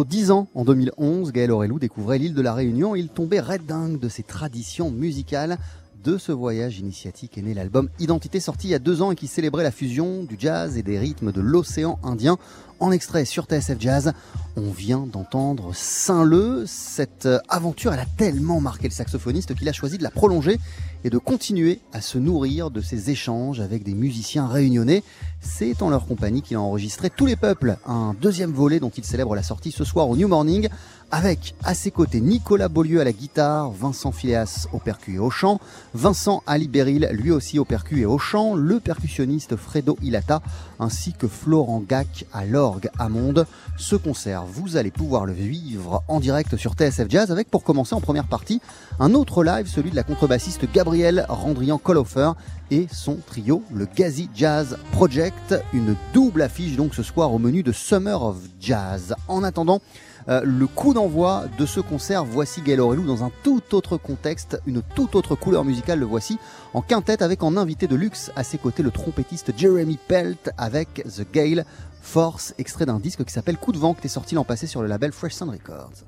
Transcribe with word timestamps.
bientôt 0.00 0.04
dix 0.04 0.30
ans, 0.30 0.48
en 0.54 0.64
2011, 0.64 1.32
Gaël 1.32 1.50
Aurelou 1.50 1.78
découvrait 1.78 2.18
l'île 2.18 2.34
de 2.34 2.42
la 2.42 2.54
Réunion 2.54 2.94
il 2.94 3.08
tombait 3.08 3.40
red 3.40 3.66
dingue 3.66 3.98
de 3.98 4.08
ses 4.08 4.22
traditions 4.22 4.90
musicales. 4.90 5.58
De 6.02 6.16
ce 6.16 6.32
voyage 6.32 6.78
initiatique 6.78 7.36
est 7.36 7.42
né 7.42 7.52
l'album 7.52 7.90
Identité 7.98 8.40
sorti 8.40 8.68
il 8.68 8.70
y 8.70 8.74
a 8.74 8.78
deux 8.78 9.02
ans 9.02 9.10
et 9.10 9.16
qui 9.16 9.26
célébrait 9.26 9.62
la 9.62 9.70
fusion 9.70 10.22
du 10.22 10.36
jazz 10.38 10.78
et 10.78 10.82
des 10.82 10.98
rythmes 10.98 11.32
de 11.32 11.42
l'océan 11.42 11.98
Indien. 12.02 12.38
En 12.78 12.92
extrait 12.92 13.26
sur 13.26 13.44
TSF 13.44 13.78
Jazz, 13.78 14.12
on 14.56 14.70
vient 14.70 15.06
d'entendre 15.06 15.74
Saint-Leu. 15.74 16.64
Cette 16.66 17.28
aventure, 17.50 17.92
elle 17.92 18.00
a 18.00 18.06
tellement 18.16 18.60
marqué 18.60 18.88
le 18.88 18.94
saxophoniste 18.94 19.54
qu'il 19.54 19.68
a 19.68 19.72
choisi 19.74 19.98
de 19.98 20.02
la 20.02 20.10
prolonger 20.10 20.58
et 21.04 21.10
de 21.10 21.18
continuer 21.18 21.80
à 21.92 22.00
se 22.00 22.18
nourrir 22.18 22.70
de 22.70 22.80
ses 22.80 23.10
échanges 23.10 23.60
avec 23.60 23.82
des 23.82 23.94
musiciens 23.94 24.46
réunionnais. 24.46 25.02
C'est 25.40 25.82
en 25.82 25.90
leur 25.90 26.06
compagnie 26.06 26.42
qu'il 26.42 26.56
a 26.56 26.60
enregistré 26.60 27.10
Tous 27.10 27.26
les 27.26 27.36
peuples, 27.36 27.76
un 27.86 28.14
deuxième 28.20 28.52
volet 28.52 28.80
dont 28.80 28.90
il 28.90 29.04
célèbre 29.04 29.34
la 29.34 29.42
sortie 29.42 29.72
ce 29.72 29.84
soir 29.84 30.08
au 30.08 30.16
New 30.16 30.28
Morning, 30.28 30.68
avec 31.10 31.54
à 31.64 31.74
ses 31.74 31.90
côtés 31.90 32.20
Nicolas 32.20 32.68
Beaulieu 32.68 33.00
à 33.00 33.04
la 33.04 33.12
guitare, 33.12 33.70
Vincent 33.70 34.12
Phileas 34.12 34.66
au 34.72 34.78
percu 34.78 35.14
et 35.14 35.18
au 35.18 35.30
chant, 35.30 35.60
Vincent 35.94 36.42
Ali 36.46 36.68
Beril 36.68 37.08
lui 37.12 37.30
aussi 37.30 37.58
au 37.58 37.64
percu 37.64 38.00
et 38.00 38.06
au 38.06 38.18
chant, 38.18 38.54
le 38.54 38.80
percussionniste 38.80 39.56
Fredo 39.56 39.98
Ilata, 40.02 40.40
ainsi 40.78 41.12
que 41.12 41.26
Florent 41.26 41.82
Gac 41.86 42.26
à 42.32 42.44
l'orgue 42.44 42.90
à 42.98 43.08
Monde. 43.08 43.46
Ce 43.76 43.96
concert, 43.96 44.44
vous 44.44 44.76
allez 44.76 44.90
pouvoir 44.90 45.26
le 45.26 45.32
vivre 45.32 46.02
en 46.08 46.20
direct 46.20 46.56
sur 46.56 46.74
TSF 46.74 47.08
Jazz 47.08 47.30
avec 47.32 47.50
pour 47.50 47.64
commencer 47.64 47.94
en 47.94 48.00
première 48.00 48.28
partie 48.28 48.60
un 48.98 49.14
autre 49.14 49.42
live, 49.42 49.66
celui 49.66 49.90
de 49.90 49.96
la 49.96 50.04
contrebassiste 50.04 50.70
Gabrielle 50.72 51.26
Randrian-Colhofer 51.28 52.32
et 52.70 52.86
son 52.92 53.16
trio, 53.26 53.62
le 53.74 53.86
Gazi 53.86 54.28
Jazz 54.34 54.78
Project. 54.92 55.56
Une 55.72 55.96
double 56.14 56.42
affiche 56.42 56.76
donc 56.76 56.94
ce 56.94 57.02
soir 57.02 57.32
au 57.32 57.38
menu 57.38 57.62
de 57.62 57.72
Summer 57.72 58.22
of 58.22 58.36
Jazz. 58.60 59.14
En 59.26 59.42
attendant, 59.42 59.80
euh, 60.28 60.42
le 60.44 60.66
coup 60.66 60.94
d'envoi 60.94 61.44
de 61.58 61.66
ce 61.66 61.80
concert, 61.80 62.24
voici 62.24 62.60
Gaël 62.62 62.80
dans 62.80 63.24
un 63.24 63.30
tout 63.42 63.62
autre 63.74 63.96
contexte, 63.96 64.60
une 64.66 64.82
toute 64.82 65.14
autre 65.14 65.34
couleur 65.34 65.64
musicale, 65.64 65.98
le 65.98 66.06
voici 66.06 66.38
en 66.74 66.82
quintette 66.82 67.22
avec 67.22 67.42
en 67.42 67.56
invité 67.56 67.86
de 67.86 67.96
luxe 67.96 68.30
à 68.36 68.44
ses 68.44 68.58
côtés 68.58 68.82
le 68.82 68.90
trompettiste 68.90 69.52
Jeremy 69.56 69.98
Pelt 70.08 70.50
avec 70.56 71.04
The 71.04 71.26
Gale 71.32 71.64
Force, 72.02 72.54
extrait 72.58 72.86
d'un 72.86 72.98
disque 72.98 73.24
qui 73.24 73.32
s'appelle 73.32 73.56
Coup 73.56 73.72
de 73.72 73.78
vent 73.78 73.94
qui 73.94 74.06
est 74.06 74.10
sorti 74.10 74.34
l'an 74.34 74.44
passé 74.44 74.66
sur 74.66 74.82
le 74.82 74.88
label 74.88 75.12
Fresh 75.12 75.34
Sound 75.34 75.52
Records. 75.52 76.04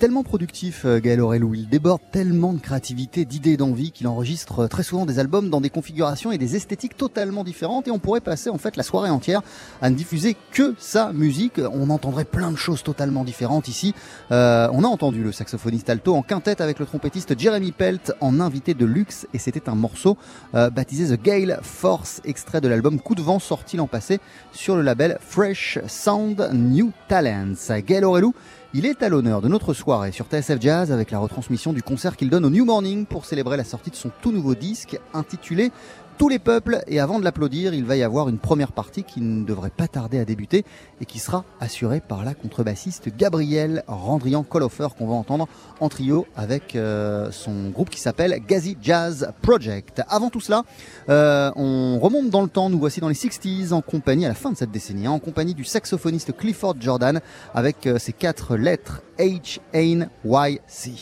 Tellement 0.00 0.22
productif, 0.22 0.86
euh, 0.86 0.98
Gaël 0.98 1.20
Aurelou, 1.20 1.52
il 1.52 1.68
déborde 1.68 2.00
tellement 2.10 2.54
de 2.54 2.58
créativité, 2.58 3.26
d'idées, 3.26 3.58
d'envie 3.58 3.92
qu'il 3.92 4.08
enregistre 4.08 4.60
euh, 4.60 4.66
très 4.66 4.82
souvent 4.82 5.04
des 5.04 5.18
albums 5.18 5.50
dans 5.50 5.60
des 5.60 5.68
configurations 5.68 6.32
et 6.32 6.38
des 6.38 6.56
esthétiques 6.56 6.96
totalement 6.96 7.44
différentes 7.44 7.86
et 7.86 7.90
on 7.90 7.98
pourrait 7.98 8.22
passer 8.22 8.48
en 8.48 8.56
fait 8.56 8.78
la 8.78 8.82
soirée 8.82 9.10
entière 9.10 9.42
à 9.82 9.90
ne 9.90 9.94
diffuser 9.94 10.36
que 10.52 10.74
sa 10.78 11.12
musique. 11.12 11.60
On 11.74 11.90
entendrait 11.90 12.24
plein 12.24 12.50
de 12.50 12.56
choses 12.56 12.82
totalement 12.82 13.24
différentes 13.24 13.68
ici. 13.68 13.94
Euh, 14.32 14.70
on 14.72 14.84
a 14.84 14.86
entendu 14.86 15.22
le 15.22 15.32
saxophoniste 15.32 15.90
alto 15.90 16.14
en 16.14 16.22
quintette 16.22 16.62
avec 16.62 16.78
le 16.78 16.86
trompettiste 16.86 17.38
Jeremy 17.38 17.70
Pelt 17.70 18.14
en 18.22 18.40
invité 18.40 18.72
de 18.72 18.86
luxe 18.86 19.26
et 19.34 19.38
c'était 19.38 19.68
un 19.68 19.74
morceau 19.74 20.16
baptisé 20.54 21.14
The 21.14 21.22
Gale 21.22 21.60
Force, 21.62 22.22
extrait 22.24 22.62
de 22.62 22.68
l'album 22.68 23.00
Coup 23.00 23.14
de 23.14 23.20
vent 23.20 23.38
sorti 23.38 23.76
l'an 23.76 23.86
passé 23.86 24.18
sur 24.52 24.76
le 24.76 24.82
label 24.82 25.18
Fresh 25.20 25.78
Sound 25.86 26.50
New 26.54 26.90
Talents. 27.06 27.80
Gaël 27.86 28.06
Aurelou 28.06 28.34
il 28.72 28.86
est 28.86 29.02
à 29.02 29.08
l'honneur 29.08 29.40
de 29.40 29.48
notre 29.48 29.74
soirée 29.74 30.12
sur 30.12 30.26
TSF 30.26 30.60
Jazz 30.60 30.92
avec 30.92 31.10
la 31.10 31.18
retransmission 31.18 31.72
du 31.72 31.82
concert 31.82 32.16
qu'il 32.16 32.30
donne 32.30 32.44
au 32.44 32.50
New 32.50 32.64
Morning 32.64 33.04
pour 33.04 33.26
célébrer 33.26 33.56
la 33.56 33.64
sortie 33.64 33.90
de 33.90 33.96
son 33.96 34.12
tout 34.22 34.30
nouveau 34.30 34.54
disque 34.54 35.00
intitulé 35.12 35.72
tous 36.20 36.28
les 36.28 36.38
peuples. 36.38 36.82
Et 36.86 37.00
avant 37.00 37.18
de 37.18 37.24
l'applaudir, 37.24 37.72
il 37.72 37.86
va 37.86 37.96
y 37.96 38.02
avoir 38.02 38.28
une 38.28 38.36
première 38.36 38.72
partie 38.72 39.04
qui 39.04 39.22
ne 39.22 39.42
devrait 39.42 39.70
pas 39.70 39.88
tarder 39.88 40.18
à 40.18 40.26
débuter 40.26 40.66
et 41.00 41.06
qui 41.06 41.18
sera 41.18 41.46
assurée 41.60 42.00
par 42.00 42.26
la 42.26 42.34
contrebassiste 42.34 43.08
Gabrielle 43.16 43.84
Randrian 43.86 44.42
Coloffer 44.42 44.88
qu'on 44.98 45.06
va 45.06 45.14
entendre 45.14 45.48
en 45.80 45.88
trio 45.88 46.26
avec 46.36 46.76
euh, 46.76 47.30
son 47.32 47.70
groupe 47.70 47.88
qui 47.88 47.98
s'appelle 47.98 48.38
Gazi 48.46 48.76
Jazz 48.82 49.32
Project. 49.40 50.02
Avant 50.10 50.28
tout 50.28 50.40
cela, 50.40 50.64
euh, 51.08 51.50
on 51.56 51.98
remonte 51.98 52.28
dans 52.28 52.42
le 52.42 52.48
temps. 52.48 52.68
Nous 52.68 52.78
voici 52.78 53.00
dans 53.00 53.08
les 53.08 53.14
60s 53.14 53.72
en 53.72 53.80
compagnie, 53.80 54.26
à 54.26 54.28
la 54.28 54.34
fin 54.34 54.52
de 54.52 54.58
cette 54.58 54.70
décennie, 54.70 55.08
en 55.08 55.20
compagnie 55.20 55.54
du 55.54 55.64
saxophoniste 55.64 56.36
Clifford 56.36 56.74
Jordan 56.80 57.22
avec 57.54 57.86
euh, 57.86 57.98
ses 57.98 58.12
quatre 58.12 58.56
lettres. 58.56 59.00
C'est 60.66 60.92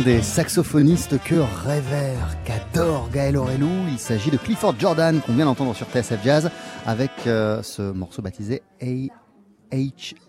des 0.00 0.22
saxophonistes 0.22 1.22
que 1.22 1.34
révère, 1.64 2.36
qu'adore 2.44 3.08
Gaël 3.12 3.36
Aurelou. 3.36 3.68
Il 3.90 3.98
s'agit 3.98 4.30
de 4.30 4.36
Clifford 4.36 4.74
Jordan 4.78 5.20
qu'on 5.20 5.32
vient 5.34 5.46
d'entendre 5.46 5.74
sur 5.74 5.86
TSF 5.88 6.22
Jazz 6.22 6.50
avec 6.86 7.10
euh, 7.26 7.62
ce 7.62 7.82
morceau 7.92 8.22
baptisé 8.22 8.62
A-H-N-Y-C, 8.80 10.22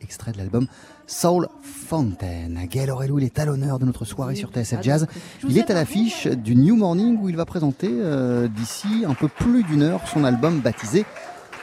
extrait 0.00 0.32
de 0.32 0.38
l'album 0.38 0.66
Soul 1.06 1.48
Fountain. 1.62 2.64
Gaël 2.70 2.90
Aurelou, 2.90 3.18
il 3.18 3.24
est 3.24 3.38
à 3.38 3.44
l'honneur 3.44 3.78
de 3.78 3.84
notre 3.84 4.04
soirée 4.04 4.34
sur 4.34 4.50
TSF 4.50 4.82
Jazz. 4.82 5.06
Il 5.48 5.58
est 5.58 5.70
à 5.70 5.74
l'affiche 5.74 6.26
du 6.26 6.56
New 6.56 6.76
Morning 6.76 7.18
où 7.20 7.28
il 7.28 7.36
va 7.36 7.44
présenter 7.44 7.90
euh, 7.90 8.48
d'ici 8.48 9.04
un 9.06 9.14
peu 9.14 9.28
plus 9.28 9.62
d'une 9.64 9.82
heure 9.82 10.06
son 10.08 10.24
album 10.24 10.60
baptisé 10.60 11.04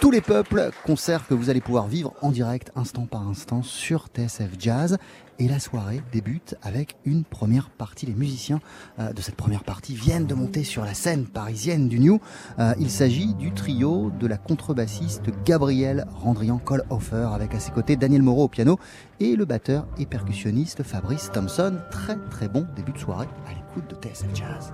tous 0.01 0.09
les 0.09 0.21
peuples, 0.21 0.71
concert 0.83 1.27
que 1.27 1.35
vous 1.35 1.51
allez 1.51 1.61
pouvoir 1.61 1.87
vivre 1.87 2.15
en 2.23 2.31
direct 2.31 2.71
instant 2.75 3.05
par 3.05 3.27
instant 3.27 3.61
sur 3.61 4.07
TSF 4.07 4.49
Jazz. 4.59 4.97
et 5.37 5.47
la 5.47 5.59
soirée 5.59 6.01
débute 6.11 6.55
avec 6.63 6.95
une 7.05 7.23
première 7.23 7.69
partie. 7.69 8.07
Les 8.07 8.15
musiciens 8.15 8.61
euh, 8.99 9.13
de 9.13 9.21
cette 9.21 9.35
première 9.35 9.63
partie 9.63 9.93
viennent 9.93 10.25
de 10.25 10.33
monter 10.33 10.63
sur 10.63 10.83
la 10.83 10.95
scène 10.95 11.25
parisienne 11.25 11.87
du 11.87 11.99
New. 11.99 12.19
Euh, 12.57 12.73
il 12.79 12.89
s'agit 12.89 13.35
du 13.35 13.51
trio 13.51 14.11
de 14.19 14.25
la 14.25 14.37
contrebassiste 14.37 15.29
Gabriel 15.45 16.05
Randrian-Kohlhofer 16.15 17.29
avec 17.33 17.53
à 17.53 17.59
ses 17.59 17.71
côtés 17.71 17.95
Daniel 17.95 18.23
Moreau 18.23 18.45
au 18.45 18.49
piano 18.49 18.79
et 19.19 19.35
le 19.35 19.45
batteur 19.45 19.87
et 19.99 20.07
percussionniste 20.07 20.81
Fabrice 20.81 21.31
Thompson. 21.31 21.77
Très 21.91 22.17
très 22.31 22.47
bon 22.47 22.67
début 22.75 22.91
de 22.91 22.99
soirée 22.99 23.27
à 23.47 23.53
l'écoute 23.53 23.87
de 23.89 23.95
TSF 23.95 24.35
Jazz. 24.35 24.73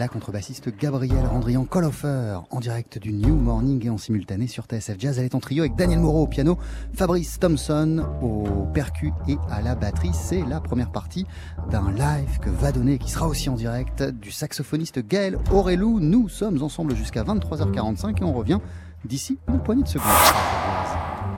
La 0.00 0.08
contrebassiste 0.08 0.74
Gabrielle 0.78 1.26
Randrian 1.26 1.66
Coloffer 1.66 2.38
en 2.48 2.60
direct 2.60 2.96
du 2.96 3.12
New 3.12 3.34
Morning 3.34 3.84
et 3.84 3.90
en 3.90 3.98
simultané 3.98 4.46
sur 4.46 4.64
TSF 4.64 4.98
Jazz. 4.98 5.18
Elle 5.18 5.26
est 5.26 5.34
en 5.34 5.40
trio 5.40 5.62
avec 5.62 5.76
Daniel 5.76 5.98
Moreau 5.98 6.22
au 6.22 6.26
piano, 6.26 6.56
Fabrice 6.94 7.38
Thompson 7.38 8.06
au 8.22 8.64
percu 8.72 9.12
et 9.28 9.36
à 9.50 9.60
la 9.60 9.74
batterie. 9.74 10.12
C'est 10.14 10.42
la 10.46 10.58
première 10.58 10.90
partie 10.90 11.26
d'un 11.70 11.92
live 11.92 12.38
que 12.40 12.48
va 12.48 12.72
donner, 12.72 12.96
qui 12.96 13.10
sera 13.10 13.28
aussi 13.28 13.50
en 13.50 13.56
direct, 13.56 14.02
du 14.02 14.30
saxophoniste 14.30 15.06
Gaël 15.06 15.36
Aurelou. 15.52 16.00
Nous 16.00 16.30
sommes 16.30 16.62
ensemble 16.62 16.96
jusqu'à 16.96 17.22
23h45 17.22 18.20
et 18.20 18.24
on 18.24 18.32
revient 18.32 18.60
d'ici 19.04 19.38
une 19.48 19.60
poignée 19.60 19.82
de 19.82 19.88
secondes. 19.88 20.06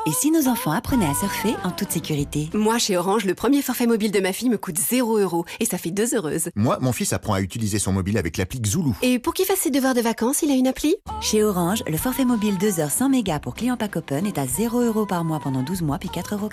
Et 0.04 0.10
si 0.10 0.32
nos 0.32 0.48
enfants 0.48 0.72
apprenaient 0.72 1.06
à 1.06 1.14
surfer 1.14 1.54
en 1.62 1.70
toute 1.70 1.92
sécurité 1.92 2.50
Moi, 2.54 2.78
chez 2.78 2.96
Orange, 2.96 3.24
le 3.24 3.34
premier 3.34 3.62
forfait 3.62 3.86
mobile 3.86 4.10
de 4.10 4.18
ma 4.18 4.32
fille 4.32 4.48
me 4.48 4.58
coûte 4.58 4.76
0 4.76 5.18
euros 5.18 5.44
et 5.60 5.64
ça 5.64 5.78
fait 5.78 5.92
deux 5.92 6.12
heureuses. 6.12 6.48
Moi, 6.56 6.78
mon 6.80 6.90
fils 6.90 7.12
apprend 7.12 7.34
à 7.34 7.40
utiliser 7.40 7.78
son 7.78 7.92
mobile 7.92 8.18
avec 8.18 8.36
l'appli 8.36 8.60
Zulu. 8.66 8.94
Et 9.02 9.20
pour 9.20 9.32
qu'il 9.32 9.44
fasse 9.44 9.60
ses 9.60 9.70
devoirs 9.70 9.94
de 9.94 10.00
vacances, 10.00 10.42
il 10.42 10.50
a 10.50 10.54
une 10.54 10.66
appli? 10.66 10.96
Chez 11.20 11.44
Orange, 11.44 11.84
le 11.86 11.96
forfait 11.96 12.24
mobile 12.24 12.58
2 12.58 12.80
heures 12.80 12.90
100 12.90 13.10
mégas 13.10 13.38
pour 13.38 13.54
clients 13.54 13.76
pack 13.76 13.94
open 13.94 14.26
est 14.26 14.38
à 14.38 14.46
0 14.46 14.80
euros 14.80 15.06
par 15.06 15.22
mois 15.22 15.38
pendant 15.38 15.62
12 15.62 15.82
mois 15.82 15.98
puis 15.98 16.08
4,99 16.08 16.32
euros. 16.32 16.48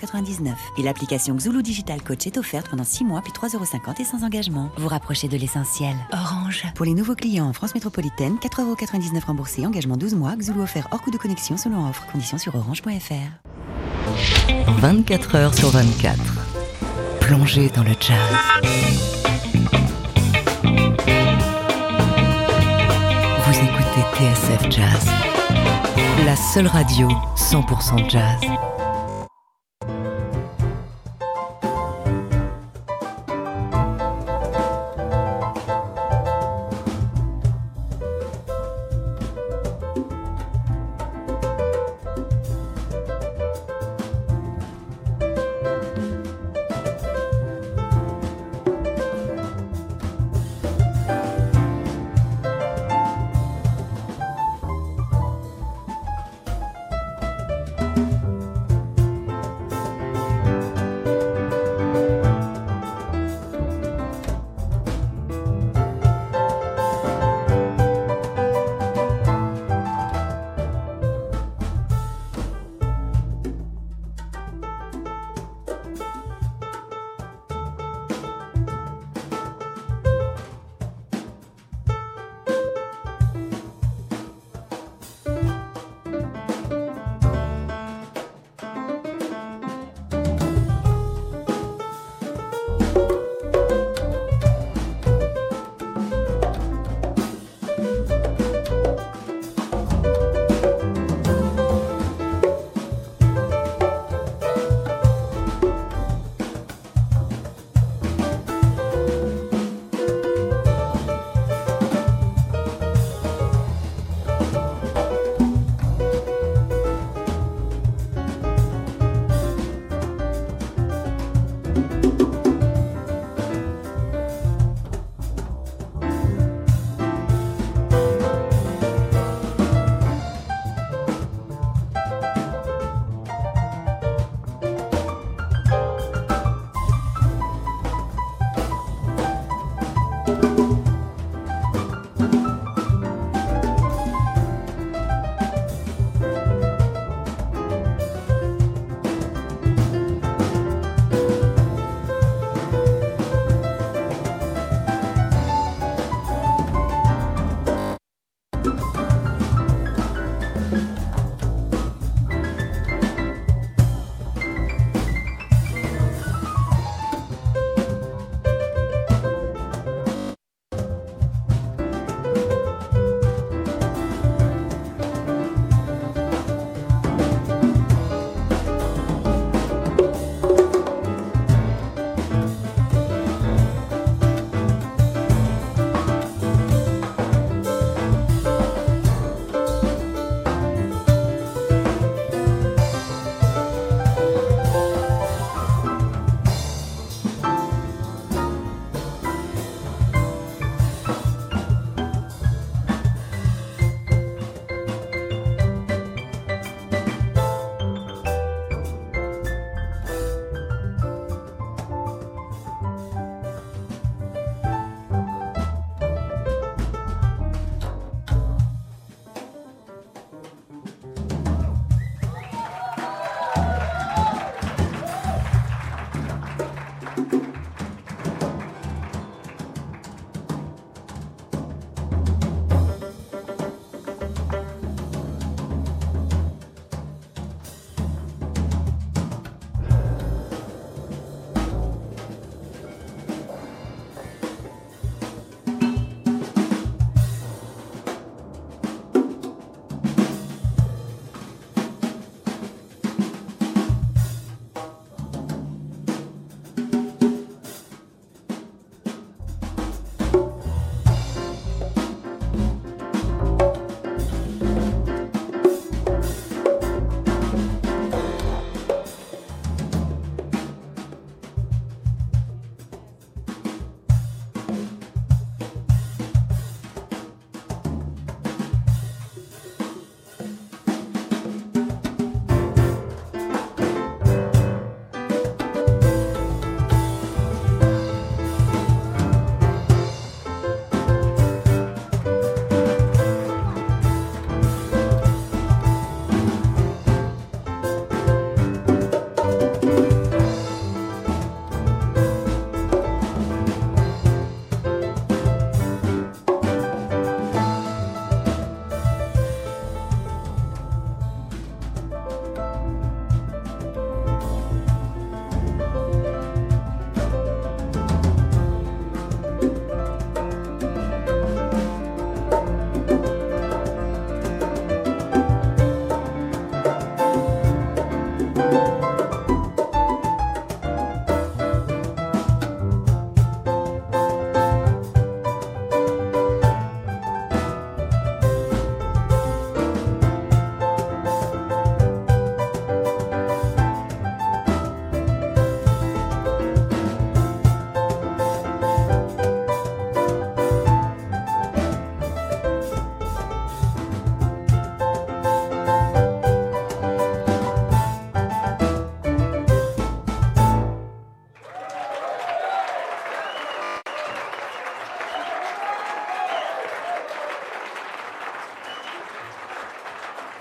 Et 0.78 0.84
l'application 0.84 1.40
Zulu 1.40 1.64
Digital 1.64 2.04
Coach 2.04 2.28
est 2.28 2.38
offerte 2.38 2.70
pendant 2.70 2.84
6 2.84 3.04
mois 3.04 3.22
puis 3.24 3.34
3,50 3.34 3.56
euros 3.56 3.66
et 4.00 4.04
sans 4.04 4.24
engagement. 4.24 4.70
Vous 4.78 4.88
rapprochez 4.88 5.28
de 5.28 5.38
l'essentiel. 5.38 5.96
Orange. 6.14 6.66
Pour 6.76 6.86
les 6.86 6.94
nouveaux 6.94 7.16
clients 7.16 7.48
en 7.48 7.54
France 7.54 7.74
métropolitaine, 7.74 8.36
4,99 8.36 8.62
euros 8.64 8.76
remboursés, 9.26 9.66
engagement 9.66 9.98
12 9.98 10.14
mois, 10.14 10.36
Zulu 10.40 10.62
offert 10.62 10.88
hors 10.92 11.02
coût 11.02 11.10
de 11.10 11.18
connexion 11.18 11.58
selon 11.58 11.90
offre. 11.90 12.06
Conditions 12.12 12.38
sur 12.38 12.54
orange.fr. 12.54 13.39
24 14.80 15.36
heures 15.36 15.54
sur 15.54 15.70
24. 15.70 16.18
Plongez 17.20 17.70
dans 17.76 17.84
le 17.84 17.92
jazz. 18.00 18.18
Vous 23.44 23.58
écoutez 23.58 24.04
TSF 24.16 24.72
Jazz, 24.72 25.08
la 26.26 26.36
seule 26.36 26.68
radio 26.68 27.10
100% 27.36 28.10
jazz. 28.10 28.79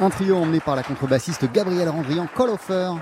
Un 0.09 0.11
trio 0.11 0.37
emmené 0.37 0.59
par 0.59 0.75
la 0.75 0.83
contrebassiste 0.83 1.53
Gabrielle 1.53 1.91
Randrian 1.91 2.27
Coloffer 2.35 2.93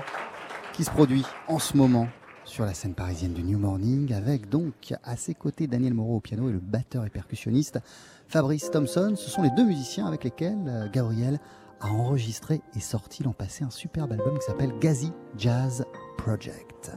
qui 0.73 0.83
se 0.83 0.91
produit 0.91 1.23
en 1.47 1.57
ce 1.57 1.77
moment 1.77 2.09
sur 2.43 2.65
la 2.65 2.73
scène 2.73 2.95
parisienne 2.95 3.31
du 3.31 3.43
New 3.43 3.57
Morning 3.57 4.11
avec 4.13 4.49
donc 4.49 4.93
à 5.05 5.15
ses 5.15 5.33
côtés 5.33 5.67
Daniel 5.67 5.93
Moreau 5.93 6.17
au 6.17 6.19
piano 6.19 6.49
et 6.49 6.51
le 6.51 6.59
batteur 6.59 7.05
et 7.05 7.09
percussionniste 7.09 7.79
Fabrice 8.27 8.69
Thompson. 8.71 9.13
Ce 9.15 9.29
sont 9.29 9.41
les 9.41 9.51
deux 9.51 9.63
musiciens 9.63 10.05
avec 10.05 10.25
lesquels 10.25 10.57
euh, 10.67 10.89
Gabrielle 10.91 11.39
a 11.79 11.87
enregistré 11.87 12.59
et 12.75 12.81
sorti 12.81 13.23
l'an 13.23 13.31
passé 13.31 13.63
un 13.63 13.69
superbe 13.69 14.11
album 14.11 14.37
qui 14.37 14.45
s'appelle 14.45 14.73
Gazi 14.81 15.13
Jazz 15.37 15.85
Project. 16.17 16.91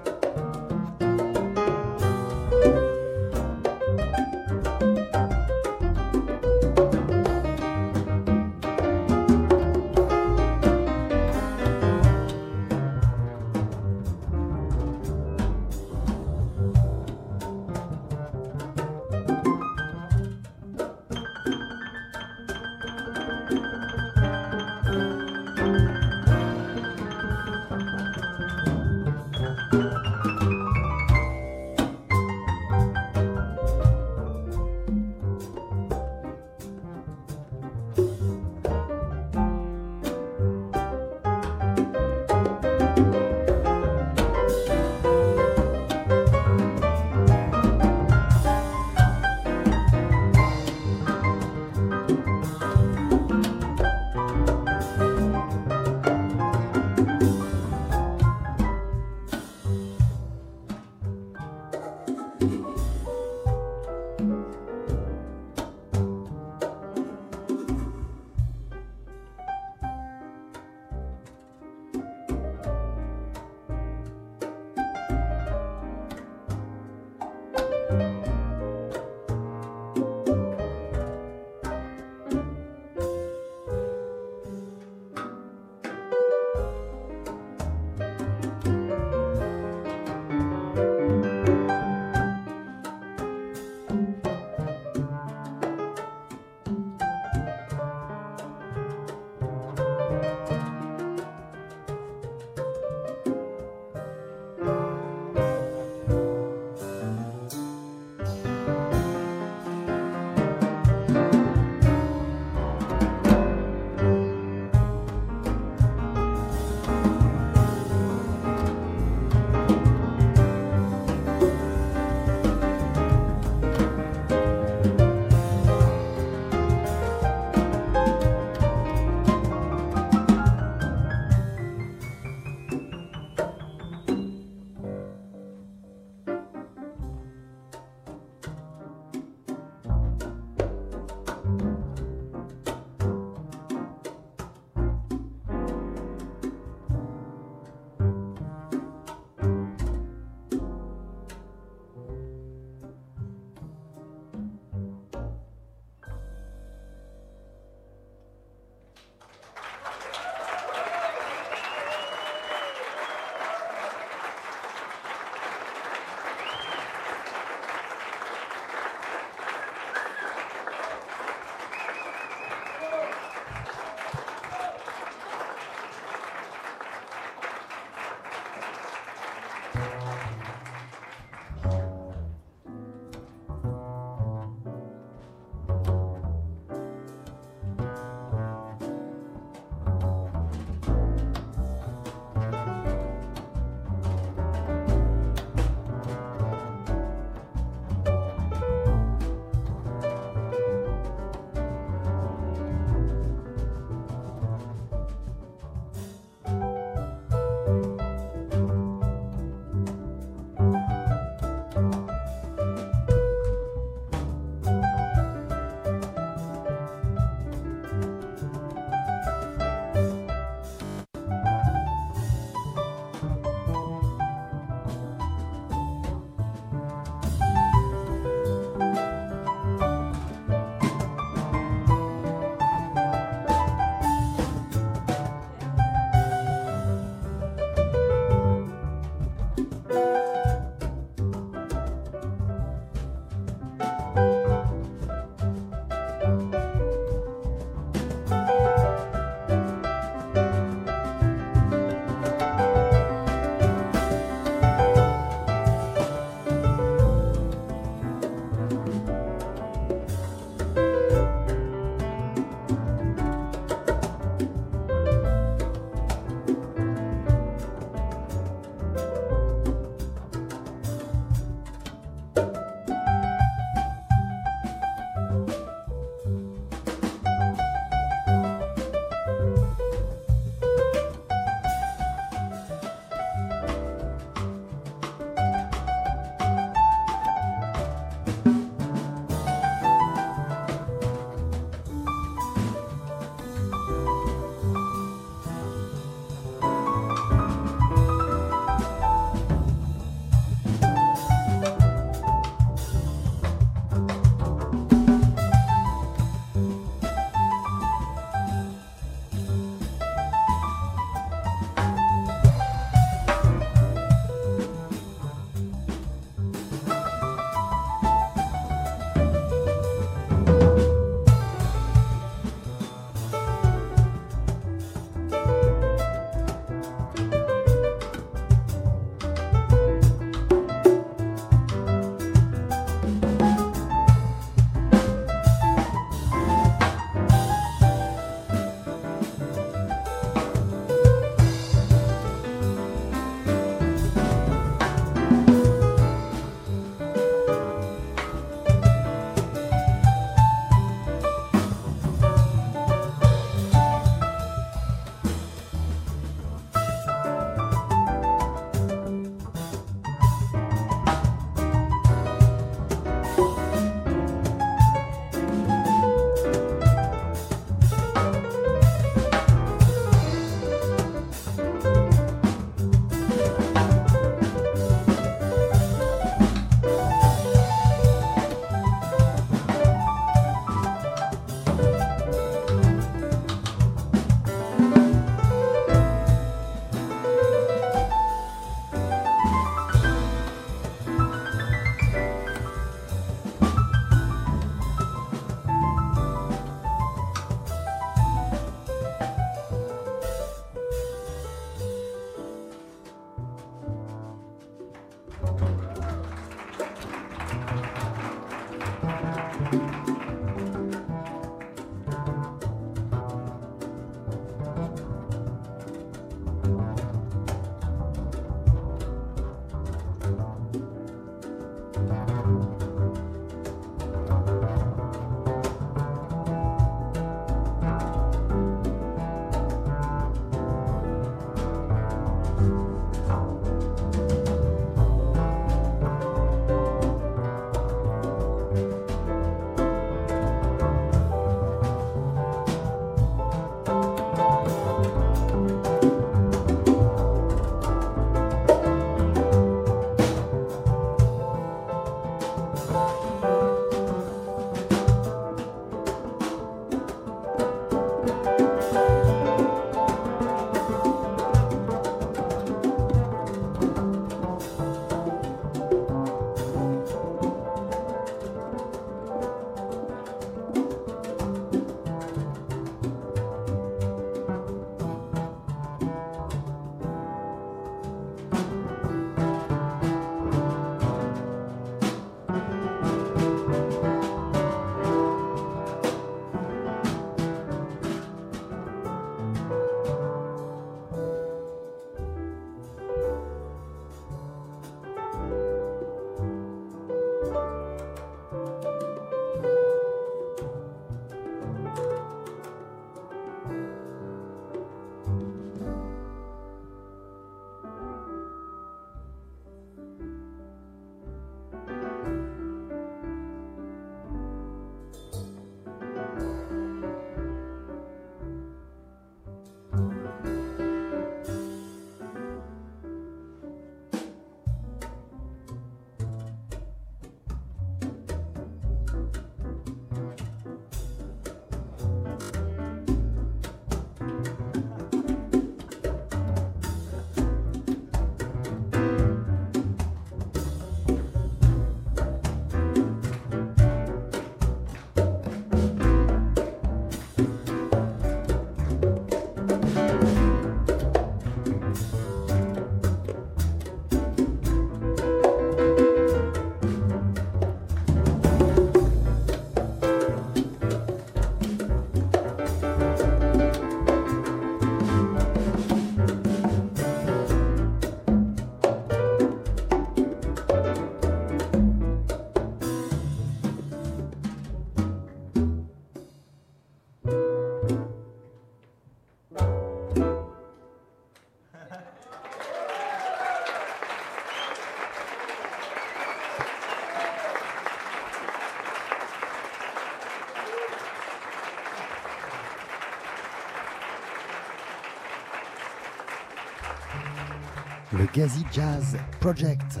Le 598.26 598.32
Gazi 598.32 598.64
Jazz 598.72 599.16
Project, 599.40 600.00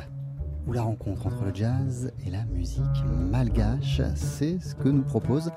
ou 0.66 0.72
la 0.72 0.82
rencontre 0.82 1.26
entre 1.26 1.44
le 1.44 1.54
jazz 1.54 2.10
et 2.26 2.30
la 2.30 2.44
musique 2.46 2.82
malgache. 3.30 4.00
C'est 4.14 4.58
ce 4.60 4.74
que 4.74 4.88
nous 4.88 5.02
propose 5.02 5.52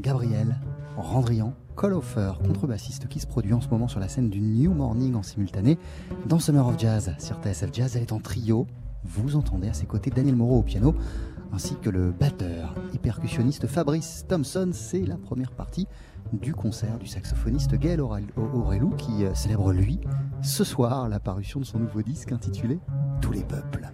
Gabriel 0.00 0.56
Randrian, 0.96 1.52
Calloffer, 1.76 2.32
contrebassiste 2.44 3.06
qui 3.08 3.20
se 3.20 3.26
produit 3.26 3.52
en 3.52 3.60
ce 3.60 3.68
moment 3.68 3.86
sur 3.86 4.00
la 4.00 4.08
scène 4.08 4.30
du 4.30 4.40
New 4.40 4.72
Morning 4.72 5.14
en 5.14 5.22
simultané 5.22 5.78
dans 6.26 6.38
Summer 6.38 6.66
of 6.66 6.78
Jazz 6.78 7.14
sur 7.18 7.36
TSF 7.40 7.70
Jazz. 7.72 7.96
Elle 7.96 8.02
est 8.02 8.12
en 8.12 8.20
trio. 8.20 8.66
Vous 9.04 9.36
entendez 9.36 9.68
à 9.68 9.74
ses 9.74 9.86
côtés 9.86 10.10
Daniel 10.10 10.36
Moreau 10.36 10.58
au 10.58 10.62
piano 10.62 10.94
ainsi 11.52 11.76
que 11.76 11.88
le 11.88 12.10
batteur 12.10 12.74
et 12.94 12.98
percussionniste 12.98 13.66
Fabrice 13.66 14.24
Thompson. 14.28 14.70
C'est 14.72 15.06
la 15.06 15.16
première 15.16 15.52
partie 15.52 15.86
du 16.32 16.52
concert 16.52 16.98
du 16.98 17.06
saxophoniste 17.06 17.74
Gaël 17.76 18.00
Aurelou 18.00 18.90
qui 18.96 19.24
euh, 19.24 19.34
célèbre 19.34 19.72
lui 19.72 20.00
ce 20.42 20.64
soir 20.64 21.08
la 21.08 21.20
parution 21.20 21.60
de 21.60 21.64
son 21.64 21.78
nouveau 21.78 22.02
disque 22.02 22.32
intitulé 22.32 22.80
Tous 23.20 23.32
les 23.32 23.44
peuples. 23.44 23.88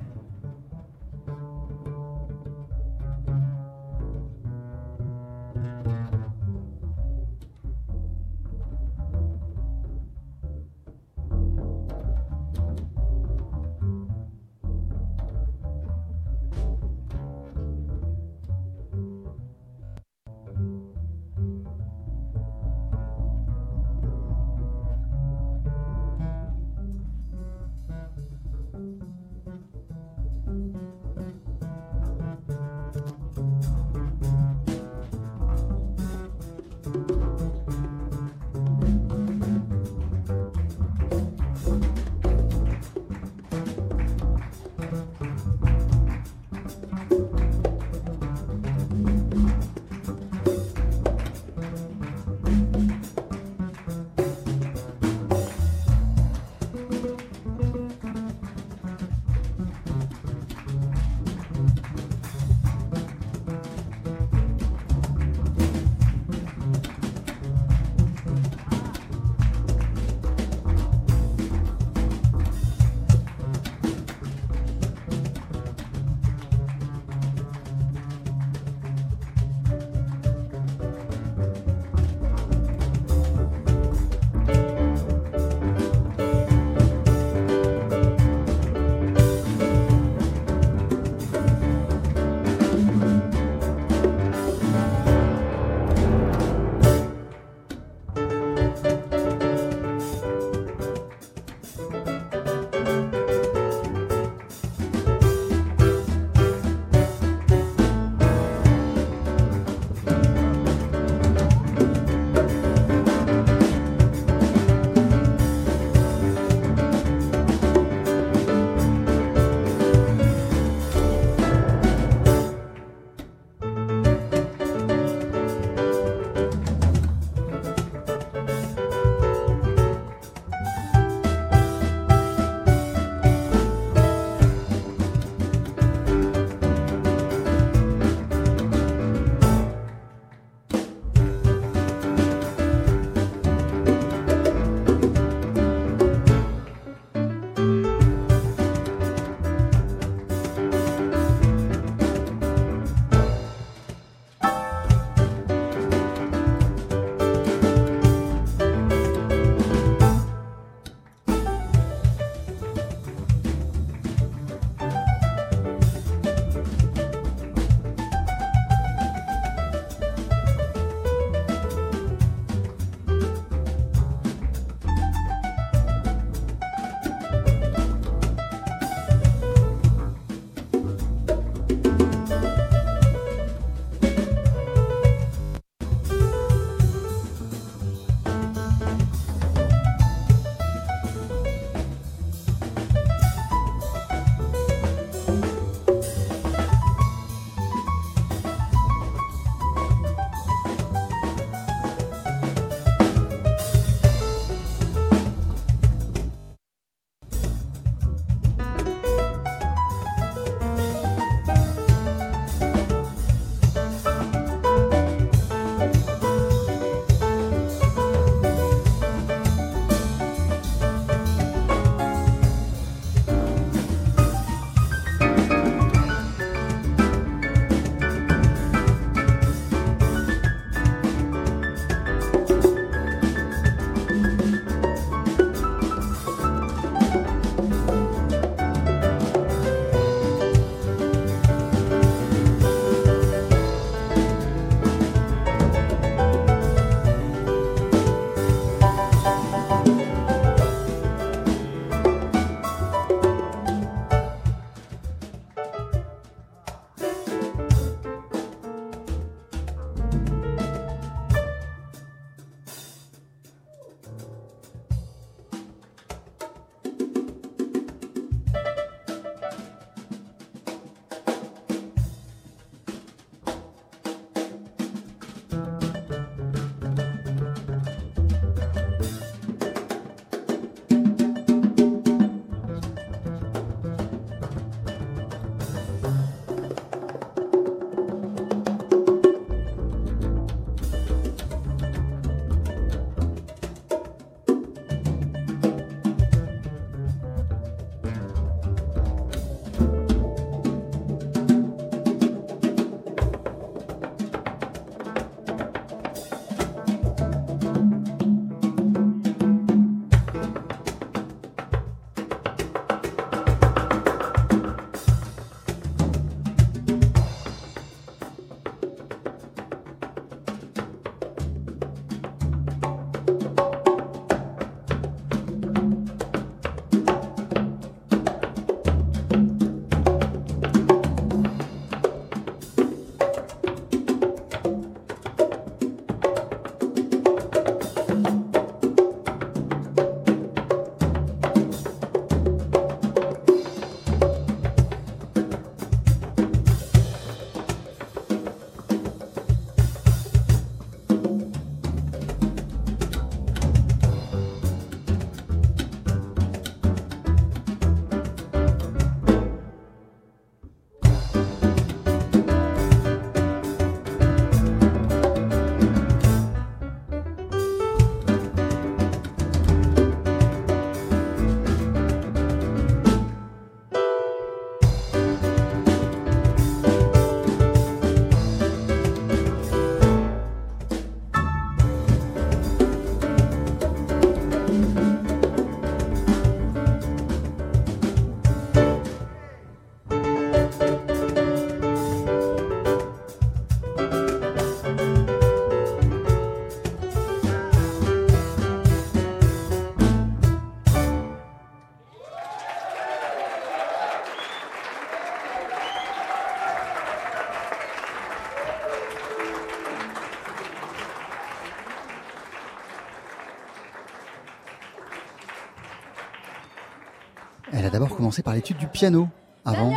A 417.90 417.92
d'abord 417.92 418.16
commencé 418.16 418.42
par 418.42 418.54
l'étude 418.54 418.76
du 418.76 418.86
piano 418.86 419.28
avant 419.64 419.92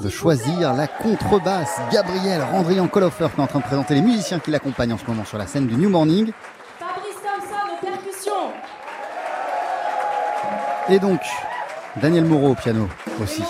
de 0.00 0.08
choisir 0.08 0.74
la 0.74 0.86
contrebasse. 0.86 1.80
Gabriel 1.90 2.42
Randrian 2.42 2.86
Coloffer 2.86 3.28
qui 3.34 3.40
est 3.40 3.44
en 3.44 3.46
train 3.46 3.60
de 3.60 3.64
présenter 3.64 3.94
les 3.94 4.02
musiciens 4.02 4.38
qui 4.38 4.50
l'accompagnent 4.50 4.92
en 4.92 4.98
ce 4.98 5.06
moment 5.06 5.24
sur 5.24 5.38
la 5.38 5.46
scène 5.46 5.66
du 5.66 5.74
New 5.74 5.88
Morning. 5.88 6.30
Fabrice 6.78 7.14
Thompson 7.14 7.56
aux 7.72 7.86
percussions. 7.86 8.52
Et 10.90 10.98
donc, 10.98 11.20
Daniel 11.96 12.24
Moreau 12.26 12.50
au 12.50 12.54
piano 12.54 12.88
aussi. 13.22 13.42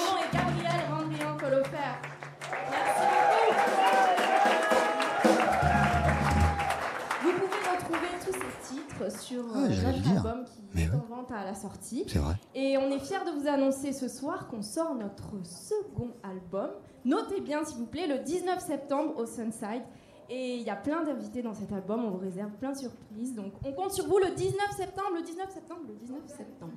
Qu'on 14.49 14.63
sort 14.63 14.95
notre 14.95 15.33
second 15.45 16.11
album. 16.23 16.71
Notez 17.05 17.41
bien, 17.41 17.65
s'il 17.65 17.79
vous 17.79 17.87
plaît, 17.87 18.07
le 18.07 18.19
19 18.19 18.61
septembre 18.61 19.17
au 19.17 19.27
Sunside. 19.27 19.83
Et 20.31 20.57
il 20.57 20.63
y 20.63 20.71
a 20.71 20.77
plein 20.77 21.03
d'invités 21.05 21.41
dans 21.41 21.55
cet 21.55 21.73
album, 21.73 22.05
on 22.05 22.11
vous 22.11 22.19
réserve 22.19 22.51
plein 22.61 22.73
de 22.73 22.77
surprises. 22.77 23.35
Donc 23.35 23.53
on 23.65 23.73
compte 23.73 23.93
sur 23.93 24.07
vous 24.07 24.19
le 24.19 24.35
19 24.35 24.59
septembre, 24.77 25.13
le 25.17 25.23
19 25.23 25.51
septembre, 25.51 25.81
le 25.89 25.95
19 25.95 26.19
septembre. 26.27 26.73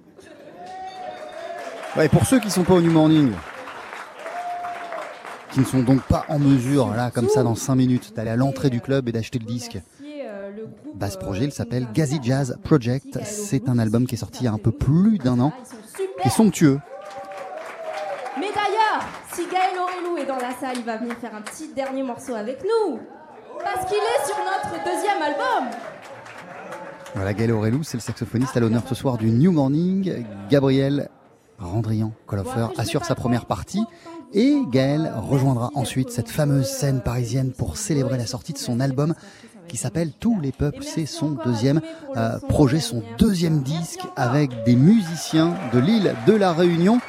Ouais, 1.97 2.05
et 2.05 2.09
pour 2.09 2.25
ceux 2.25 2.39
qui 2.39 2.49
sont 2.49 2.63
pas 2.63 2.75
au 2.75 2.81
New 2.81 2.91
Morning, 2.91 3.33
qui 5.51 5.59
ne 5.59 5.65
sont 5.65 5.83
donc 5.83 6.01
pas 6.03 6.25
en 6.29 6.39
mesure, 6.39 6.91
là, 6.91 7.11
comme 7.11 7.27
ça, 7.27 7.43
dans 7.43 7.55
5 7.55 7.75
minutes, 7.75 8.15
d'aller 8.15 8.29
à 8.29 8.37
l'entrée 8.37 8.69
du 8.69 8.79
club 8.79 9.09
et 9.09 9.11
d'acheter 9.11 9.37
le 9.39 9.45
disque, 9.45 9.79
euh, 10.01 10.51
Bah, 10.95 11.09
ce 11.09 11.17
euh, 11.17 11.19
projet, 11.19 11.43
il 11.43 11.51
s'appelle 11.51 11.87
Gazi 11.93 12.19
Jazz 12.21 12.57
Project. 12.63 13.19
C'est 13.25 13.67
un 13.67 13.77
album 13.79 14.07
qui 14.07 14.15
est 14.15 14.19
sorti 14.19 14.43
il 14.43 14.45
y 14.45 14.47
a 14.47 14.53
un 14.53 14.57
peu 14.57 14.71
plus 14.71 15.17
d'un 15.17 15.41
an, 15.41 15.51
qui 16.21 16.27
est 16.29 16.31
somptueux. 16.31 16.79
Si 19.33 19.43
Gaël 19.47 19.77
Aurélou 19.79 20.17
est 20.17 20.25
dans 20.25 20.35
la 20.35 20.53
salle, 20.59 20.77
il 20.77 20.83
va 20.83 20.97
venir 20.97 21.15
faire 21.15 21.33
un 21.35 21.41
petit 21.41 21.69
dernier 21.69 22.03
morceau 22.03 22.35
avec 22.35 22.63
nous. 22.63 22.99
Parce 23.63 23.85
qu'il 23.85 23.97
est 23.97 24.25
sur 24.25 24.37
notre 24.37 24.83
deuxième 24.83 25.21
album. 25.21 25.69
Voilà, 27.15 27.33
Gaël 27.33 27.51
Aurélou, 27.51 27.83
c'est 27.83 27.97
le 27.97 28.01
saxophoniste 28.01 28.55
à 28.57 28.59
l'honneur 28.59 28.83
ce 28.87 28.95
soir 28.95 29.17
du 29.17 29.29
New 29.29 29.51
Morning. 29.51 30.25
Gabriel 30.49 31.09
Randrian 31.59 32.11
Coloffer 32.25 32.67
assure 32.77 33.05
sa 33.05 33.15
première 33.15 33.45
partie. 33.45 33.83
Et 34.33 34.57
Gaël 34.71 35.11
rejoindra 35.17 35.71
ensuite 35.75 36.09
cette 36.09 36.29
fameuse 36.29 36.67
scène 36.67 37.01
parisienne 37.01 37.51
pour 37.51 37.77
célébrer 37.77 38.17
la 38.17 38.25
sortie 38.25 38.53
de 38.53 38.57
son 38.57 38.79
album 38.79 39.13
qui 39.67 39.77
s'appelle 39.77 40.11
Tous 40.19 40.39
les 40.39 40.51
peuples. 40.51 40.83
C'est 40.83 41.05
son 41.05 41.31
deuxième 41.31 41.81
euh, 42.15 42.39
projet, 42.49 42.79
son 42.79 43.03
deuxième 43.17 43.61
disque 43.61 44.01
avec 44.15 44.51
des 44.65 44.75
musiciens 44.75 45.53
de 45.73 45.79
l'île 45.79 46.15
de 46.27 46.33
la 46.33 46.53
Réunion. 46.53 46.99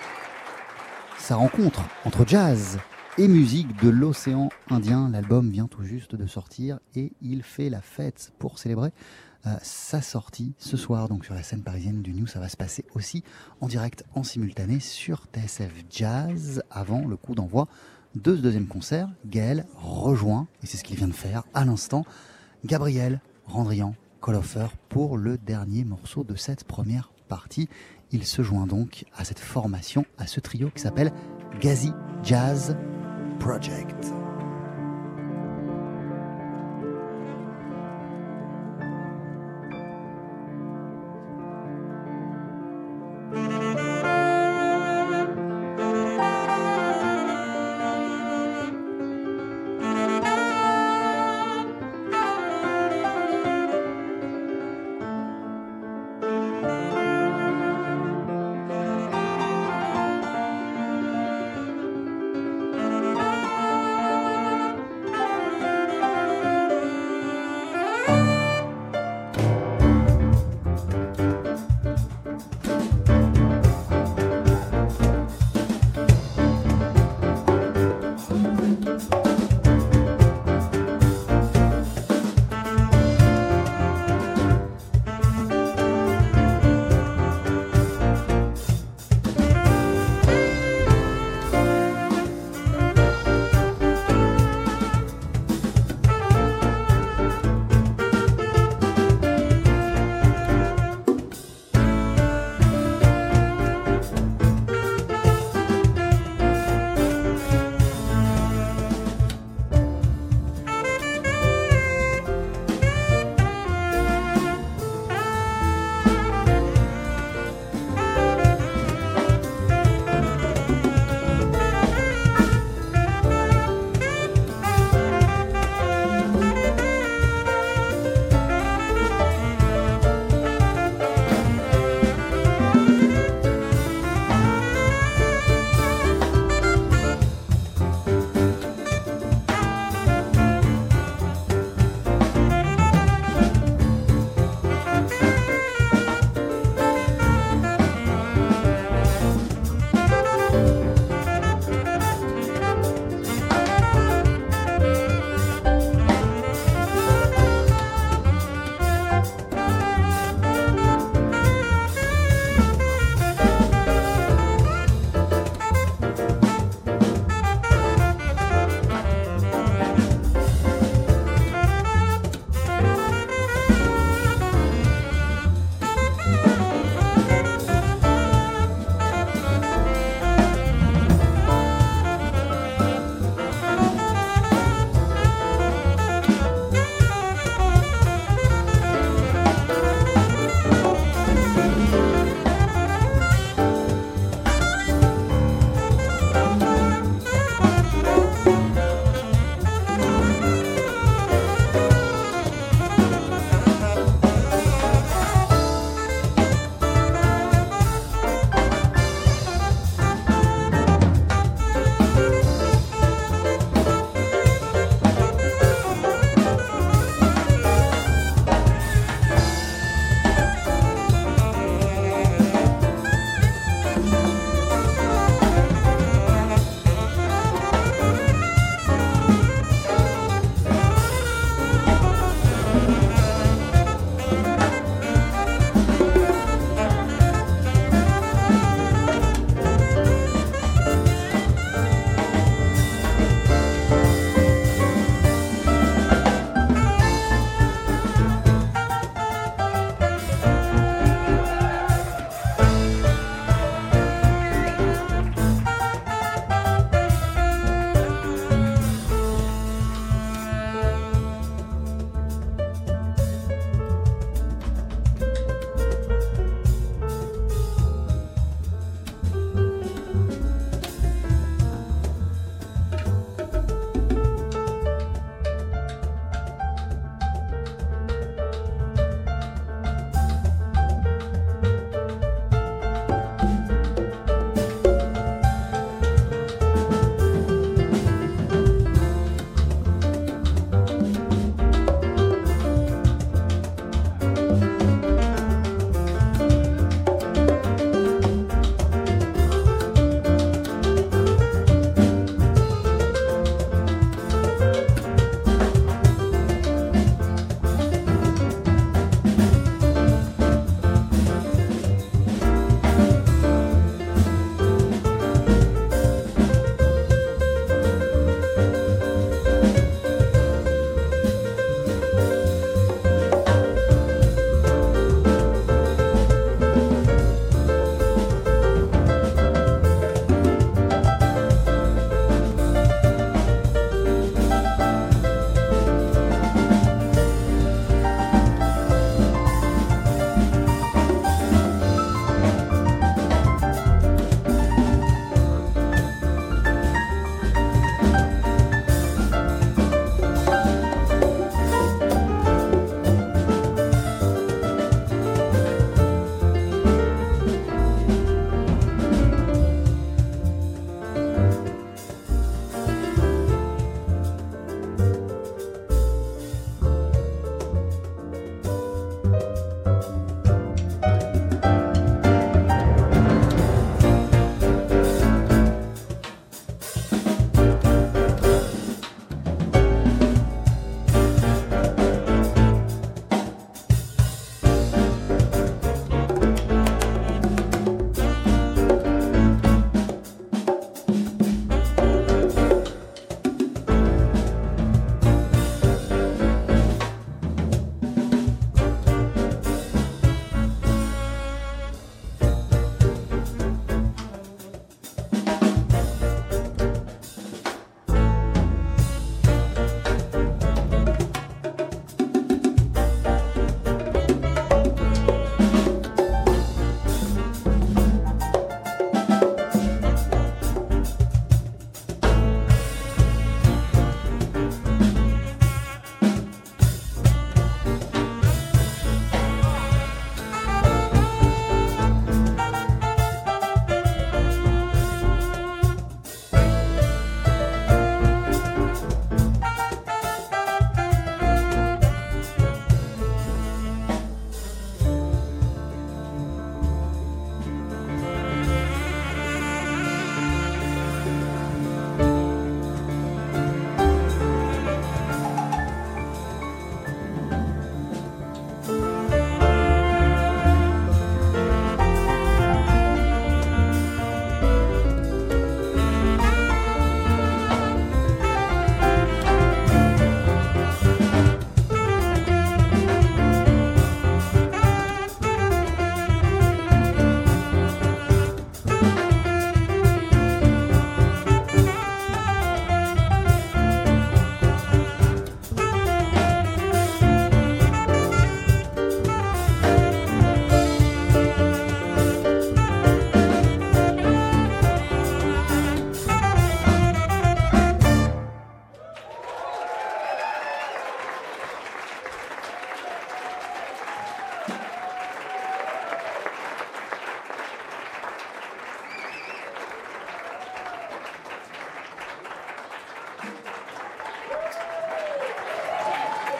Sa 1.23 1.37
rencontre 1.37 1.85
entre 2.05 2.27
jazz 2.27 2.81
et 3.16 3.29
musique 3.29 3.81
de 3.81 3.89
l'océan 3.89 4.49
Indien. 4.70 5.09
L'album 5.09 5.51
vient 5.51 5.68
tout 5.68 5.85
juste 5.85 6.16
de 6.16 6.27
sortir 6.27 6.81
et 6.97 7.12
il 7.23 7.45
fait 7.45 7.70
la 7.70 7.81
fête 7.81 8.33
pour 8.41 8.59
célébrer 8.59 8.91
euh, 9.47 9.51
sa 9.62 10.03
sortie 10.03 10.53
ce 10.59 10.77
soir. 10.77 11.09
Donc 11.09 11.25
sur 11.25 11.35
la 11.35 11.45
scène 11.45 11.62
parisienne 11.62 12.03
du 12.03 12.12
New, 12.12 12.27
ça 12.27 12.41
va 12.41 12.49
se 12.49 12.57
passer 12.57 12.85
aussi 12.97 13.23
en 13.61 13.68
direct, 13.68 14.05
en 14.16 14.25
simultané 14.25 14.81
sur 14.81 15.27
TSF 15.33 15.70
Jazz 15.91 16.64
avant 16.73 17.07
le 17.07 17.16
coup 17.16 17.37
d'envoi 17.37 17.68
de 18.16 18.35
ce 18.35 18.41
deuxième 18.41 18.66
concert. 18.66 19.09
Gaël 19.25 19.64
rejoint, 19.77 20.49
et 20.64 20.66
c'est 20.66 20.77
ce 20.77 20.83
qu'il 20.83 20.97
vient 20.97 21.07
de 21.07 21.12
faire 21.12 21.45
à 21.55 21.64
l'instant, 21.64 22.05
Gabriel 22.64 23.20
Randrian 23.47 23.95
Coloffer 24.20 24.66
pour 24.89 25.16
le 25.16 25.39
dernier 25.39 25.85
morceau 25.85 26.25
de 26.25 26.35
cette 26.35 26.64
première 26.64 27.12
partie. 27.29 27.68
Il 28.12 28.26
se 28.26 28.42
joint 28.42 28.66
donc 28.66 29.04
à 29.16 29.24
cette 29.24 29.38
formation, 29.38 30.04
à 30.18 30.26
ce 30.26 30.38
trio 30.40 30.70
qui 30.70 30.82
s'appelle 30.82 31.12
Gazi 31.60 31.92
Jazz 32.22 32.76
Project. 33.40 34.12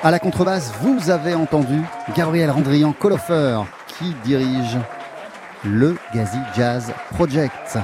À 0.05 0.11
la 0.11 0.19
contrebasse, 0.19 0.73
vous 0.81 1.11
avez 1.11 1.33
entendu 1.33 1.81
Gabriel 2.17 2.51
Randrian 2.51 2.93
Coloffer 2.93 3.61
qui 3.87 4.17
dirige 4.25 4.77
le 5.65 5.97
Gazi 6.13 6.39
Jazz 6.57 6.93
Project. 7.15 7.79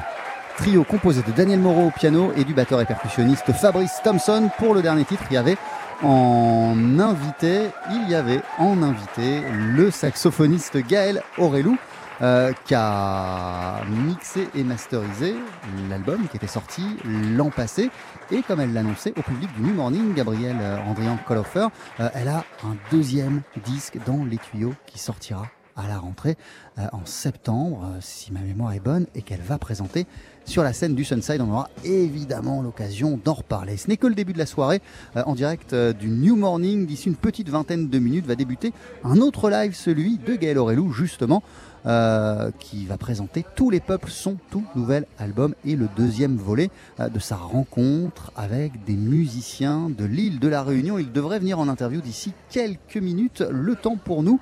Trio 0.57 0.83
composé 0.83 1.23
de 1.23 1.31
Daniel 1.31 1.61
Moreau 1.61 1.87
au 1.87 1.91
piano 1.93 2.33
et 2.37 2.43
du 2.43 2.55
batteur 2.55 2.81
et 2.81 2.87
percussionniste 2.87 3.53
Fabrice 3.53 4.01
Thompson. 4.03 4.51
Pour 4.59 4.75
le 4.75 4.83
dernier 4.83 5.05
titre, 5.05 5.23
il 5.31 5.35
y 5.35 5.37
avait 5.37 5.57
en 6.03 6.75
invité, 6.99 7.71
il 7.93 8.11
y 8.11 8.17
avait 8.17 8.43
en 8.59 8.83
invité 8.83 9.45
le 9.53 9.93
saxophoniste 9.93 10.77
Gaël 10.89 11.23
Aurelou. 11.39 11.79
Euh, 12.21 12.53
qui 12.65 12.75
a 12.75 13.81
mixé 13.89 14.49
et 14.57 14.65
masterisé 14.65 15.37
l'album 15.89 16.27
qui 16.27 16.37
était 16.37 16.49
sorti 16.49 16.83
l'an 17.37 17.51
passé. 17.51 17.91
Et 18.33 18.43
comme 18.43 18.59
elle 18.59 18.73
l'annonçait 18.73 19.13
au 19.17 19.23
public 19.23 19.49
du 19.55 19.63
New 19.63 19.75
Morning, 19.75 20.15
Gabrielle 20.15 20.57
euh, 20.61 20.79
Andrian 20.89 21.17
Coloffer, 21.29 21.69
euh, 22.01 22.09
elle 22.15 22.27
a 22.27 22.45
un 22.65 22.77
deuxième 22.91 23.43
disque 23.65 23.99
dans 24.05 24.25
les 24.25 24.39
tuyaux 24.39 24.75
qui 24.87 24.99
sortira 24.99 25.47
à 25.77 25.87
la 25.87 25.99
rentrée 25.99 26.37
en 26.91 27.05
septembre, 27.05 27.87
si 28.01 28.33
ma 28.33 28.41
mémoire 28.41 28.73
est 28.73 28.81
bonne, 28.81 29.07
et 29.15 29.23
qu'elle 29.23 29.41
va 29.41 29.59
présenter 29.59 30.09
sur 30.45 30.65
la 30.65 30.73
scène 30.73 30.97
du 30.97 31.05
Sunside. 31.05 31.41
On 31.41 31.53
aura 31.53 31.71
évidemment 31.85 32.63
l'occasion 32.63 33.21
d'en 33.25 33.35
reparler. 33.35 33.77
Ce 33.77 33.87
n'est 33.87 33.97
que 33.97 34.09
le 34.09 34.17
début 34.17 34.33
de 34.33 34.39
la 34.39 34.47
soirée. 34.47 34.83
en 35.15 35.37
direct 35.37 35.77
du 35.77 36.09
New 36.09 36.35
Morning, 36.35 36.85
d'ici 36.85 37.09
une 37.09 37.15
petite 37.15 37.49
vingtaine 37.49 37.89
de 37.89 37.99
minutes, 38.01 38.27
va 38.27 38.35
débuter 38.35 38.73
un 39.05 39.19
autre 39.19 39.51
live, 39.51 39.73
celui 39.73 40.19
de 40.19 40.35
Gaël 40.35 40.59
Aurelou, 40.59 40.93
justement. 40.93 41.45
Euh, 41.89 42.51
qui 42.59 42.85
va 42.85 42.99
présenter 42.99 43.47
Tous 43.57 43.71
les 43.71 43.81
peuples, 43.81 44.11
son 44.11 44.37
tout 44.51 44.63
nouvel 44.75 45.07
album 45.19 45.55
et 45.65 45.75
le 45.75 45.89
deuxième 45.97 46.37
volet 46.37 46.69
euh, 47.01 47.09
de 47.09 47.19
sa 47.19 47.37
rencontre 47.37 48.31
avec 48.37 48.85
des 48.85 48.93
musiciens 48.93 49.89
de 49.89 50.05
l'île 50.05 50.39
de 50.39 50.49
la 50.49 50.63
Réunion. 50.63 50.99
Il 50.99 51.13
devrait 51.13 51.39
venir 51.39 51.59
en 51.59 51.67
interview 51.67 52.03
d'ici 52.03 52.35
quelques 52.51 52.99
minutes. 52.99 53.43
Le 53.51 53.75
temps 53.75 53.97
pour 53.97 54.23
nous 54.23 54.39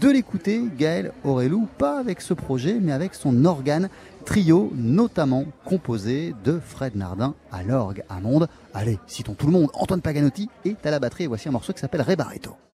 de 0.00 0.08
l'écouter, 0.08 0.62
Gaël 0.78 1.10
Aurelou, 1.24 1.66
pas 1.78 1.98
avec 1.98 2.20
ce 2.20 2.32
projet, 2.32 2.78
mais 2.80 2.92
avec 2.92 3.14
son 3.14 3.44
organe 3.44 3.88
trio, 4.24 4.72
notamment 4.76 5.46
composé 5.64 6.32
de 6.44 6.60
Fred 6.64 6.94
Nardin 6.94 7.34
à 7.50 7.64
l'orgue 7.64 8.04
à 8.08 8.20
Monde. 8.20 8.46
Allez, 8.72 9.00
citons 9.08 9.34
tout 9.34 9.46
le 9.46 9.52
monde, 9.52 9.68
Antoine 9.74 10.00
Paganotti 10.00 10.48
est 10.64 10.86
à 10.86 10.92
la 10.92 11.00
batterie 11.00 11.24
et 11.24 11.26
voici 11.26 11.48
un 11.48 11.52
morceau 11.52 11.72
qui 11.72 11.80
s'appelle 11.80 12.02
Rebaretto. 12.02 12.56